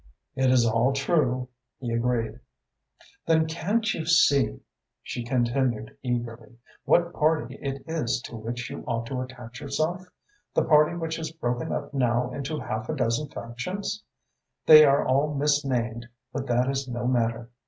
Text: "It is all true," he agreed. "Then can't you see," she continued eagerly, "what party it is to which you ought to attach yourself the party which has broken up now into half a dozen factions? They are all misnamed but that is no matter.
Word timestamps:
"It 0.35 0.49
is 0.49 0.65
all 0.65 0.93
true," 0.93 1.47
he 1.77 1.91
agreed. 1.91 2.39
"Then 3.27 3.45
can't 3.45 3.93
you 3.93 4.07
see," 4.07 4.61
she 5.03 5.23
continued 5.23 5.95
eagerly, 6.01 6.57
"what 6.85 7.13
party 7.13 7.59
it 7.61 7.83
is 7.85 8.19
to 8.23 8.35
which 8.35 8.67
you 8.71 8.83
ought 8.87 9.05
to 9.05 9.21
attach 9.21 9.61
yourself 9.61 10.01
the 10.55 10.63
party 10.65 10.95
which 10.97 11.17
has 11.17 11.29
broken 11.29 11.71
up 11.71 11.93
now 11.93 12.31
into 12.31 12.59
half 12.59 12.89
a 12.89 12.95
dozen 12.95 13.29
factions? 13.29 14.01
They 14.65 14.83
are 14.85 15.05
all 15.05 15.35
misnamed 15.35 16.07
but 16.33 16.47
that 16.47 16.67
is 16.67 16.87
no 16.87 17.05
matter. 17.05 17.51